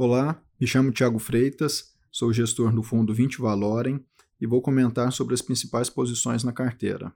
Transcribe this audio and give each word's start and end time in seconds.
Olá, 0.00 0.40
me 0.60 0.64
chamo 0.64 0.92
Tiago 0.92 1.18
Freitas, 1.18 1.92
sou 2.08 2.32
gestor 2.32 2.72
do 2.72 2.84
fundo 2.84 3.12
20 3.12 3.40
Valorem 3.40 4.06
e 4.40 4.46
vou 4.46 4.62
comentar 4.62 5.10
sobre 5.10 5.34
as 5.34 5.42
principais 5.42 5.90
posições 5.90 6.44
na 6.44 6.52
carteira. 6.52 7.12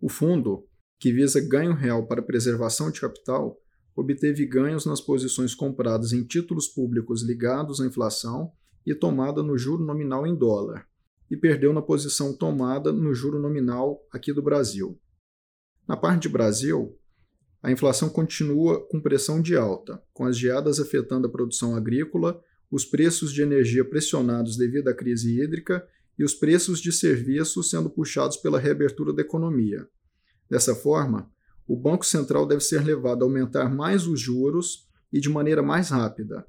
O 0.00 0.08
fundo, 0.08 0.64
que 1.00 1.12
visa 1.12 1.40
ganho 1.40 1.74
real 1.74 2.06
para 2.06 2.22
preservação 2.22 2.92
de 2.92 3.00
capital, 3.00 3.58
obteve 3.96 4.46
ganhos 4.46 4.86
nas 4.86 5.00
posições 5.00 5.52
compradas 5.52 6.12
em 6.12 6.22
títulos 6.22 6.68
públicos 6.68 7.24
ligados 7.24 7.80
à 7.80 7.86
inflação 7.86 8.52
e 8.86 8.94
tomada 8.94 9.42
no 9.42 9.58
juro 9.58 9.84
nominal 9.84 10.24
em 10.24 10.36
dólar, 10.36 10.86
e 11.28 11.36
perdeu 11.36 11.72
na 11.72 11.82
posição 11.82 12.32
tomada 12.32 12.92
no 12.92 13.12
juro 13.12 13.40
nominal 13.40 14.00
aqui 14.12 14.32
do 14.32 14.40
Brasil. 14.40 14.96
Na 15.88 15.96
parte 15.96 16.22
de 16.22 16.28
Brasil, 16.28 16.96
a 17.62 17.70
inflação 17.70 18.08
continua 18.08 18.84
com 18.88 19.00
pressão 19.00 19.40
de 19.40 19.56
alta, 19.56 20.02
com 20.12 20.24
as 20.24 20.36
geadas 20.36 20.80
afetando 20.80 21.28
a 21.28 21.30
produção 21.30 21.76
agrícola, 21.76 22.42
os 22.70 22.84
preços 22.84 23.32
de 23.32 23.40
energia 23.40 23.84
pressionados 23.84 24.56
devido 24.56 24.88
à 24.88 24.94
crise 24.94 25.40
hídrica 25.40 25.86
e 26.18 26.24
os 26.24 26.34
preços 26.34 26.80
de 26.80 26.90
serviços 26.90 27.70
sendo 27.70 27.88
puxados 27.88 28.36
pela 28.36 28.58
reabertura 28.58 29.12
da 29.12 29.22
economia. 29.22 29.86
Dessa 30.50 30.74
forma, 30.74 31.30
o 31.66 31.76
Banco 31.76 32.04
Central 32.04 32.46
deve 32.46 32.62
ser 32.62 32.82
levado 32.82 33.22
a 33.22 33.26
aumentar 33.26 33.72
mais 33.72 34.06
os 34.06 34.20
juros 34.20 34.88
e 35.12 35.20
de 35.20 35.28
maneira 35.28 35.62
mais 35.62 35.90
rápida. 35.90 36.44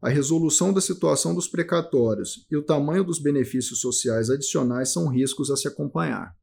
A 0.00 0.08
resolução 0.08 0.72
da 0.72 0.80
situação 0.80 1.34
dos 1.34 1.48
precatórios 1.48 2.46
e 2.50 2.56
o 2.56 2.62
tamanho 2.62 3.02
dos 3.02 3.18
benefícios 3.18 3.80
sociais 3.80 4.30
adicionais 4.30 4.92
são 4.92 5.08
riscos 5.08 5.50
a 5.50 5.56
se 5.56 5.66
acompanhar. 5.66 6.36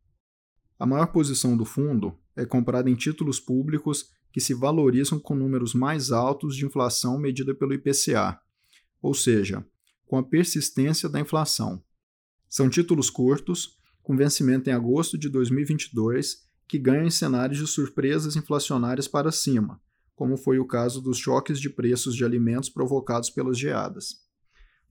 A 0.80 0.86
maior 0.86 1.08
posição 1.08 1.58
do 1.58 1.66
fundo 1.66 2.18
é 2.38 2.46
comprada 2.46 2.90
em 2.90 2.96
títulos 2.96 3.38
públicos 3.38 4.12
que 4.32 4.40
se 4.40 4.54
valorizam 4.54 5.20
com 5.20 5.36
números 5.36 5.74
mais 5.74 6.10
altos 6.10 6.56
de 6.56 6.66
inflação 6.66 7.20
medida 7.20 7.54
pelo 7.54 7.74
IPCA, 7.74 8.40
ou 9.02 9.14
seja, 9.14 9.66
com 10.06 10.18
a 10.18 10.24
persistência 10.24 11.10
da 11.10 11.20
inflação. 11.20 11.84
São 12.48 12.70
títulos 12.70 13.10
curtos, 13.10 13.78
com 14.02 14.16
vencimento 14.16 14.70
em 14.70 14.74
agosto 14.74 15.18
de 15.18 15.28
2022, 15.28 16.48
que 16.66 16.80
ganham 16.80 17.06
em 17.06 17.12
cenários 17.12 17.60
de 17.60 17.68
surpresas 17.68 18.38
inflacionárias 18.38 19.08
para 19.08 19.32
cima, 19.32 19.82
como 20.16 20.38
foi 20.38 20.60
o 20.60 20.66
caso 20.66 21.02
dos 21.02 21.18
choques 21.18 21.60
de 21.60 21.70
preços 21.70 22.16
de 22.16 22.24
alimentos 22.24 22.70
provocados 22.70 23.30
pelas 23.30 23.58
geadas. 23.58 24.16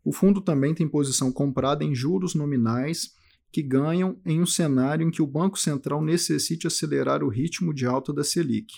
O 0.04 0.12
fundo 0.12 0.40
também 0.40 0.74
tem 0.74 0.86
posição 0.86 1.32
comprada 1.32 1.82
em 1.82 1.94
juros 1.94 2.34
nominais 2.34 3.16
que 3.50 3.62
ganham 3.62 4.20
em 4.24 4.40
um 4.40 4.46
cenário 4.46 5.06
em 5.06 5.10
que 5.10 5.22
o 5.22 5.26
Banco 5.26 5.58
Central 5.58 6.02
necessite 6.02 6.66
acelerar 6.66 7.22
o 7.22 7.28
ritmo 7.28 7.72
de 7.72 7.86
alta 7.86 8.12
da 8.12 8.22
Selic. 8.22 8.72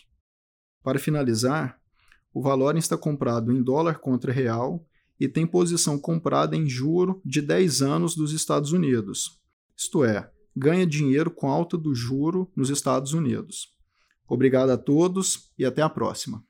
Para 0.83 0.99
finalizar, 0.99 1.81
o 2.33 2.41
valor 2.41 2.77
está 2.77 2.97
comprado 2.97 3.53
em 3.53 3.63
dólar 3.63 3.99
contra 3.99 4.33
real 4.33 4.87
e 5.19 5.29
tem 5.29 5.47
posição 5.47 5.99
comprada 5.99 6.57
em 6.57 6.69
juro 6.69 7.21
de 7.25 7.43
10 7.43 7.83
anos 7.83 8.15
dos 8.15 8.33
Estados 8.33 8.73
Unidos, 8.73 9.41
isto 9.81 10.05
é, 10.05 10.31
ganha 10.55 10.87
dinheiro 10.87 11.31
com 11.31 11.49
alta 11.49 11.79
do 11.79 11.95
juro 11.95 12.53
nos 12.55 12.69
Estados 12.69 13.15
Unidos. 13.15 13.75
Obrigado 14.29 14.69
a 14.69 14.77
todos 14.77 15.51
e 15.59 15.65
até 15.65 15.81
a 15.81 15.89
próxima. 15.89 16.45